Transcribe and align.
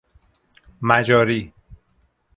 مجاری 0.81 1.53